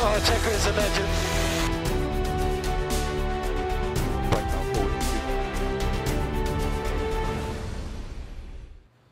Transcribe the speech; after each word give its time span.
Oh, 0.00 0.16
Checo 0.22 0.50
is 0.54 0.66
a 0.66 0.70
legend. 0.70 1.08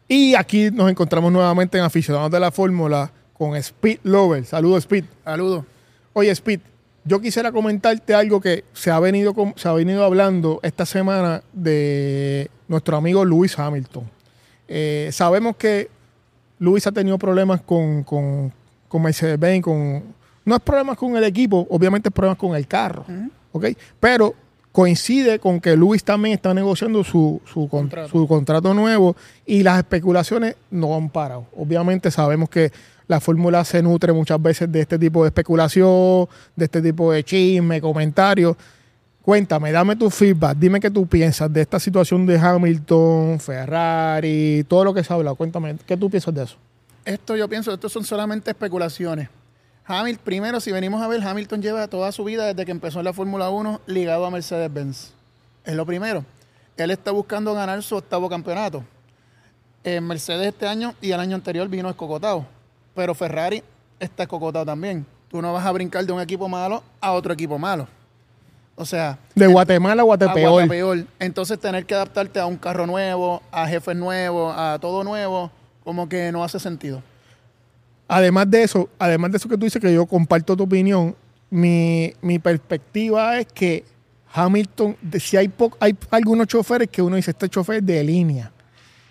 Y 0.09 0.37
aquí 0.37 0.71
nos 0.71 0.89
encontramos 0.89 1.33
nuevamente 1.33 1.77
en 1.77 1.83
Aficionados 1.83 2.31
de 2.31 2.39
la 2.39 2.53
Fórmula 2.53 3.11
con 3.33 3.57
Speed 3.57 3.99
Lover. 4.05 4.45
Saludos, 4.45 4.85
Speed. 4.85 5.05
Saludos. 5.25 5.65
Oye, 6.13 6.31
Speed, 6.31 6.61
yo 7.05 7.21
quisiera 7.21 7.51
comentarte 7.51 8.15
algo 8.15 8.41
que 8.41 8.63
se 8.73 8.93
ha 8.93 9.01
venido, 9.01 9.35
se 9.57 9.69
ha 9.69 9.73
venido 9.73 10.05
hablando 10.05 10.61
esta 10.63 10.87
semana 10.87 11.43
de 11.53 12.49
nuestro 12.69 12.97
amigo 12.97 13.25
Lewis 13.25 13.59
Hamilton. 13.59 14.09
Eh, 14.69 15.11
sabemos 15.11 15.57
que 15.57 15.91
Lewis 16.61 16.87
ha 16.87 16.93
tenido 16.93 17.19
problemas 17.19 17.61
con, 17.63 18.05
con, 18.05 18.53
con 18.87 19.03
Mercedes-Benz, 19.03 19.65
con, 19.65 20.15
no 20.47 20.55
es 20.57 20.63
problemas 20.63 20.97
con 20.97 21.15
el 21.17 21.25
equipo, 21.25 21.67
obviamente 21.69 22.09
es 22.09 22.15
problemas 22.15 22.39
con 22.39 22.57
el 22.57 22.67
carro, 22.67 23.05
¿ok? 23.53 23.67
Pero 24.01 24.35
coincide 24.73 25.39
con 25.39 25.61
que 25.61 25.77
Lewis 25.77 26.05
también 26.05 26.35
está 26.35 26.53
negociando 26.55 27.03
su, 27.05 27.41
su, 27.47 27.69
con- 27.69 27.81
Contrato. 27.81 28.09
su 28.11 28.27
contrato 28.29 28.73
nuevo 28.75 29.15
y 29.45 29.63
las 29.63 29.79
especulaciones 29.79 30.55
no 30.71 30.95
han 30.95 31.09
parado. 31.11 31.47
Obviamente 31.57 32.11
sabemos 32.11 32.49
que 32.51 32.71
la 33.09 33.19
fórmula 33.21 33.65
se 33.65 33.83
nutre 33.83 34.13
muchas 34.13 34.41
veces 34.43 34.71
de 34.71 34.81
este 34.81 34.99
tipo 34.99 35.23
de 35.23 35.29
especulación, 35.29 36.29
de 36.57 36.65
este 36.67 36.83
tipo 36.83 37.13
de 37.13 37.23
chisme, 37.25 37.81
comentarios. 37.81 38.57
Cuéntame, 39.23 39.73
dame 39.73 39.97
tu 39.97 40.09
feedback, 40.11 40.57
dime 40.57 40.79
qué 40.79 40.91
tú 40.91 41.07
piensas 41.07 41.53
de 41.53 41.63
esta 41.63 41.81
situación 41.81 42.27
de 42.27 42.39
Hamilton, 42.39 43.41
Ferrari, 43.41 44.65
todo 44.69 44.85
lo 44.85 44.95
que 44.95 45.03
se 45.03 45.13
ha 45.13 45.17
hablado. 45.17 45.35
Cuéntame, 45.37 45.77
¿qué 45.87 45.97
tú 45.97 46.09
piensas 46.11 46.33
de 46.35 46.45
eso? 46.45 46.57
Esto 47.05 47.35
yo 47.37 47.49
pienso, 47.49 47.73
esto 47.73 47.89
son 47.89 48.05
solamente 48.05 48.51
especulaciones. 48.51 49.29
Hamilton, 49.89 50.25
primero, 50.25 50.61
si 50.61 50.73
venimos 50.73 51.01
a 51.01 51.07
ver, 51.07 51.23
Hamilton 51.23 51.63
lleva 51.63 51.87
toda 51.87 52.11
su 52.11 52.25
vida 52.25 52.47
desde 52.47 52.65
que 52.65 52.73
empezó 52.73 52.99
en 52.99 53.05
la 53.05 53.13
Fórmula 53.13 53.51
1 53.51 53.83
ligado 53.87 54.27
a 54.27 54.31
Mercedes-Benz. 54.31 55.13
Es 55.65 55.75
lo 55.75 55.87
primero. 55.87 56.25
Él 56.77 56.91
está 56.91 57.13
buscando 57.13 57.55
ganar 57.55 57.81
su 57.83 57.95
octavo 57.97 58.29
campeonato. 58.29 58.83
En 59.85 60.05
Mercedes 60.05 60.49
este 60.49 60.67
año 60.67 60.95
y 61.01 61.13
el 61.13 61.21
año 61.21 61.37
anterior 61.37 61.69
vino 61.69 61.89
escocotado. 61.89 62.45
Pero 62.97 63.15
Ferrari 63.15 63.63
está 64.01 64.25
escocotado 64.25 64.67
también. 64.67 65.07
Tú 65.31 65.41
no 65.41 65.53
vas 65.53 65.65
a 65.65 65.71
brincar 65.71 66.05
de 66.05 66.13
un 66.13 66.21
equipo 66.21 66.49
malo 66.49 66.83
a 67.01 67.13
otro 67.13 67.33
equipo 67.33 67.57
malo. 67.57 67.87
O 68.75 68.85
sea, 68.85 69.19
De 69.37 69.47
Guatemala 69.47 70.03
a 70.03 70.05
a 70.05 70.05
Guatepeor. 70.05 71.07
Entonces 71.21 71.61
tener 71.61 71.87
que 71.87 71.95
adaptarte 71.95 72.41
a 72.41 72.47
un 72.47 72.57
carro 72.57 72.87
nuevo, 72.87 73.41
a 73.53 73.67
jefes 73.69 73.97
nuevos, 73.97 74.53
a 74.57 74.79
todo 74.81 75.05
nuevo, 75.05 75.51
como 75.85 76.09
que 76.09 76.33
no 76.33 76.43
hace 76.43 76.59
sentido. 76.59 77.03
Además 78.09 78.51
de 78.51 78.63
eso, 78.63 78.89
además 78.99 79.33
de 79.33 79.39
eso 79.39 79.49
que 79.49 79.57
tú 79.57 79.65
dices 79.65 79.81
que 79.83 79.93
yo 79.93 80.07
comparto 80.07 80.57
tu 80.57 80.63
opinión, 80.65 81.15
mi, 81.51 82.13
mi 82.23 82.39
perspectiva 82.39 83.39
es 83.41 83.47
que 83.47 83.85
Hamilton, 84.33 84.97
si 85.19 85.37
hay, 85.37 85.49
po- 85.49 85.77
hay 85.81 85.97
algunos 86.11 86.47
choferes 86.47 86.89
que 86.89 87.03
uno 87.03 87.17
dice, 87.17 87.31
este 87.31 87.49
chofer 87.49 87.77
es 87.77 87.87
de 87.87 88.05
línea. 88.05 88.53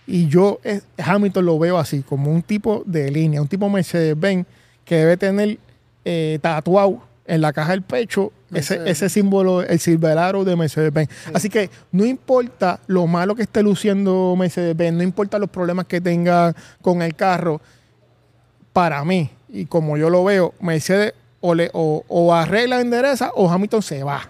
Y 0.08 0.28
yo 0.28 0.60
Hamilton 1.04 1.46
lo 1.46 1.58
veo 1.58 1.78
así, 1.80 2.04
como 2.04 2.32
un 2.32 2.44
tipo 2.44 2.84
de 2.86 3.10
línea, 3.10 3.42
un 3.42 3.48
tipo 3.48 3.68
Mercedes-Benz 3.70 4.46
que 4.84 4.96
debe 4.98 5.18
tener 5.18 5.58
eh, 6.06 6.38
tatuado 6.42 7.02
en 7.26 7.42
la 7.42 7.52
caja 7.52 7.72
del 7.72 7.82
pecho 7.82 8.32
ese, 8.54 8.88
ese 8.88 9.10
símbolo, 9.10 9.64
el 9.64 9.80
silveraro 9.80 10.46
de 10.46 10.56
Mercedes-Benz. 10.56 11.10
Así 11.34 11.50
que 11.50 11.72
no 11.92 12.06
importa 12.06 12.80
lo 12.86 13.08
malo 13.08 13.34
que 13.34 13.42
esté 13.42 13.64
luciendo 13.64 14.36
Mercedes-Benz, 14.38 14.96
no 14.98 15.04
importa 15.04 15.40
los 15.40 15.50
problemas 15.50 15.88
que 15.88 16.00
tenga 16.00 16.54
con 16.84 17.02
el 17.02 17.16
carro, 17.16 17.60
para 18.76 19.06
mí, 19.06 19.30
y 19.48 19.68
como 19.68 19.96
yo 19.96 20.10
lo 20.10 20.26
veo, 20.26 20.54
Mercedes 20.60 21.14
o, 21.40 21.56
le, 21.56 21.70
o, 21.72 22.04
o 22.10 22.34
arregla, 22.34 22.82
endereza 22.82 23.32
o 23.34 23.50
Hamilton 23.50 23.82
se 23.82 24.04
va. 24.04 24.30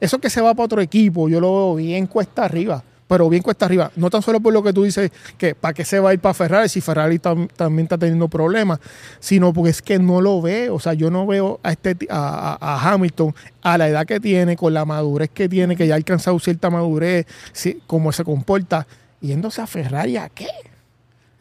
Eso 0.00 0.18
que 0.18 0.30
se 0.30 0.40
va 0.40 0.54
para 0.54 0.64
otro 0.64 0.80
equipo, 0.80 1.28
yo 1.28 1.40
lo 1.40 1.52
veo 1.52 1.74
bien 1.74 2.06
cuesta 2.06 2.46
arriba, 2.46 2.82
pero 3.06 3.28
bien 3.28 3.42
cuesta 3.42 3.66
arriba. 3.66 3.92
No 3.96 4.08
tan 4.08 4.22
solo 4.22 4.40
por 4.40 4.54
lo 4.54 4.62
que 4.62 4.72
tú 4.72 4.84
dices 4.84 5.12
que 5.36 5.54
para 5.54 5.74
qué 5.74 5.84
se 5.84 6.00
va 6.00 6.08
a 6.08 6.14
ir 6.14 6.20
para 6.20 6.32
Ferrari 6.32 6.70
si 6.70 6.80
Ferrari 6.80 7.18
tam- 7.18 7.50
también 7.54 7.84
está 7.84 7.98
teniendo 7.98 8.28
problemas, 8.28 8.78
sino 9.20 9.52
porque 9.52 9.68
es 9.72 9.82
que 9.82 9.98
no 9.98 10.22
lo 10.22 10.40
veo. 10.40 10.74
O 10.76 10.80
sea, 10.80 10.94
yo 10.94 11.10
no 11.10 11.26
veo 11.26 11.60
a, 11.62 11.72
este, 11.72 11.94
a, 12.08 12.56
a- 12.58 12.74
a 12.76 12.92
Hamilton 12.94 13.34
a 13.60 13.76
la 13.76 13.88
edad 13.88 14.06
que 14.06 14.20
tiene, 14.20 14.56
con 14.56 14.72
la 14.72 14.86
madurez 14.86 15.28
que 15.28 15.50
tiene, 15.50 15.76
que 15.76 15.86
ya 15.86 15.92
ha 15.92 15.96
alcanzado 15.98 16.38
cierta 16.40 16.70
madurez, 16.70 17.26
si- 17.52 17.82
cómo 17.86 18.10
se 18.10 18.24
comporta, 18.24 18.86
yéndose 19.20 19.60
a 19.60 19.66
Ferrari 19.66 20.16
a 20.16 20.30
qué. 20.30 20.48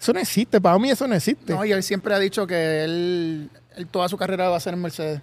Eso 0.02 0.14
no 0.14 0.20
existe, 0.20 0.60
para 0.60 0.80
mí 0.80 0.90
eso 0.90 1.08
no 1.08 1.14
existe. 1.14 1.54
No, 1.54 1.64
y 1.64 1.72
él 1.72 1.84
siempre 1.84 2.16
ha 2.16 2.18
dicho 2.18 2.48
que 2.48 2.84
él, 2.84 3.50
él 3.76 3.86
toda 3.86 4.10
su 4.10 4.18
carrera 4.18 4.50
va 4.50 4.58
a 4.58 4.60
ser 4.60 4.74
en 4.74 4.82
Mercedes. 4.82 5.22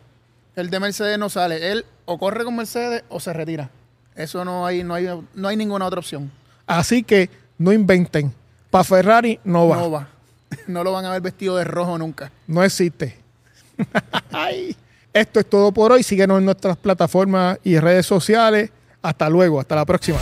El 0.55 0.71
de 0.71 0.79
Mercedes 0.79 1.19
no 1.19 1.29
sale. 1.29 1.73
Él 1.73 1.85
o 2.05 2.17
corre 2.17 2.45
con 2.45 2.55
Mercedes 2.55 3.03
o 3.09 3.19
se 3.19 3.33
retira. 3.33 3.71
Eso 4.15 4.45
no 4.45 4.65
hay, 4.65 4.85
no 4.85 4.95
hay, 4.95 5.09
no 5.35 5.49
hay 5.49 5.57
ninguna 5.57 5.87
otra 5.87 5.99
opción. 5.99 6.31
Así 6.65 7.03
que 7.03 7.29
no 7.59 7.73
inventen. 7.73 8.33
Para 8.71 8.85
Ferrari 8.85 9.41
no 9.43 9.67
va. 9.67 9.77
No 9.77 9.83
No, 9.83 9.91
va. 9.91 10.09
No 10.69 10.85
lo 10.85 10.93
van 10.93 11.05
a 11.07 11.11
ver 11.11 11.23
vestido 11.23 11.57
de 11.57 11.65
rojo 11.65 11.99
nunca. 11.99 12.31
existe. 12.63 13.19
Ay. 14.33 14.77
Esto 15.13 15.41
es 15.41 15.51
todo 15.51 15.73
por 15.73 15.91
hoy. 15.91 16.05
Síguenos 16.05 16.39
en 16.39 16.45
nuestras 16.45 16.77
plataformas 16.77 17.59
y 17.65 17.81
redes 17.81 18.07
sociales. 18.07 18.71
Hasta 19.03 19.29
luego. 19.29 19.59
Hasta 19.59 19.75
la 19.75 19.85
próxima. 19.85 20.19